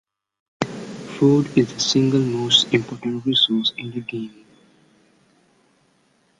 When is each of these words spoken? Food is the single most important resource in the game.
Food 0.63 1.55
is 1.55 1.71
the 1.71 1.79
single 1.79 2.21
most 2.21 2.73
important 2.73 3.23
resource 3.23 3.71
in 3.77 3.91
the 3.91 3.99
game. 4.01 4.47